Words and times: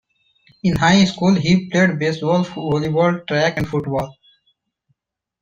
In 0.63 0.77
high 0.77 1.05
school, 1.05 1.35
he 1.35 1.69
played 1.69 1.99
baseball, 1.99 2.43
volleyball, 2.43 3.23
track 3.27 3.57
and 3.57 3.69
football. 3.69 4.17